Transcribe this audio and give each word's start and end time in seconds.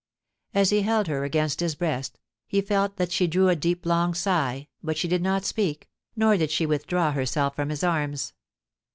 As 0.55 0.71
he 0.71 0.81
held 0.81 1.05
her 1.05 1.23
against 1.23 1.59
his 1.59 1.75
breast, 1.75 2.17
he 2.47 2.59
felt 2.59 2.95
that 2.97 3.11
she 3.11 3.27
drew 3.27 3.49
a 3.49 3.55
deep 3.55 3.85
long 3.85 4.15
sigh, 4.15 4.67
but 4.81 4.97
she 4.97 5.07
did 5.07 5.21
not 5.21 5.45
speak, 5.45 5.87
nor 6.15 6.37
did 6.37 6.49
she 6.49 6.65
withdraw 6.65 7.11
herself 7.11 7.55
from 7.55 7.69
his 7.69 7.83
arms. 7.83 8.33